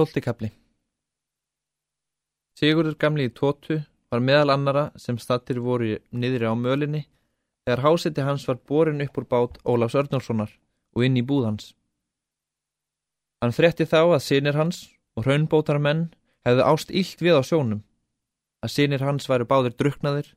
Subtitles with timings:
[0.00, 0.48] Tóltikabli
[2.56, 7.02] Sigurður gamli í tótu var meðal annara sem stattir voru niðri á mölinni
[7.66, 10.54] þegar háseti hans var borin upp úr bát Ólafs Örnálssonar
[10.96, 11.66] og inn í búð hans.
[13.44, 14.80] Hann þretti þá að sinir hans
[15.20, 16.06] og raunbótarmenn
[16.48, 17.84] hefðu ást ílt við á sjónum,
[18.64, 20.32] að sinir hans væru báðir druknaðir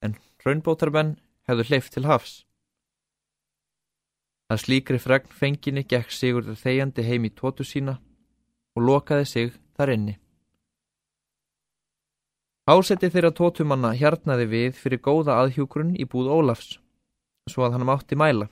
[0.00, 0.16] en
[0.46, 1.18] raunbótarmenn
[1.50, 2.40] hefðu hleyft til hafs.
[4.48, 7.98] Að slíkri fregn fenginni gekk Sigurður þegjandi heim í tótu sína
[8.76, 10.16] og lokaði sig þar inni.
[12.66, 16.76] Ásetti þeirra tótumanna hjarnaði við fyrir góða aðhjúgrun í búð Ólafs,
[17.46, 18.48] svo að hann mátti mæla.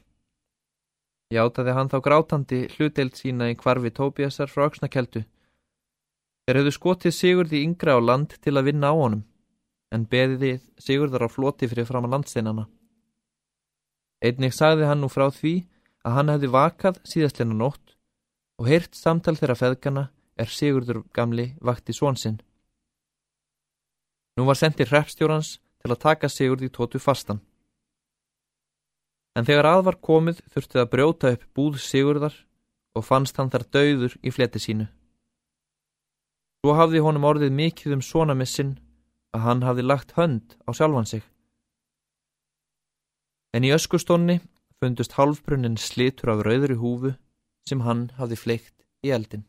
[1.35, 5.25] Játaði hann þá grátandi hluteilt sína í kvarfi Tóbiasar frá Öksnakeldu.
[6.45, 9.25] Þeir hefðu skotið Sigurði yngra á land til að vinna á honum,
[9.91, 12.69] en beðiði Sigurðar á floti fyrir fram að landsteinana.
[14.23, 15.57] Einnig sagði hann nú frá því
[16.07, 17.94] að hann hefði vakað síðastleina nótt
[18.61, 20.05] og heyrt samtal þeirra feðgana
[20.39, 22.41] er Sigurdur gamli vakti svonsinn.
[24.35, 27.41] Nú var sendir hreppstjórans til að taka Sigurd í tótu fastan.
[29.35, 32.35] En þegar að var komið þurfti að brjóta upp búð Sigurdar
[32.95, 34.87] og fannst hann þar dauður í fleti sínu.
[36.63, 38.77] Svo hafði honum orðið mikið um svona missin
[39.35, 41.23] að hann hafði lagt hönd á sjálfan sig.
[43.55, 44.41] En í öskustónni
[44.83, 47.15] fundust halfbrunnin slitur af rauðri húfu
[47.69, 49.45] sem hann hafði fleikt í eldin.